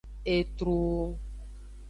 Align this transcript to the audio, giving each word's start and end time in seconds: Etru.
Etru. 0.35 0.79